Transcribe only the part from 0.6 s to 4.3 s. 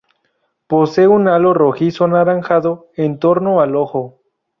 Posee un halo rojizo-anaranjado en torno al ojo.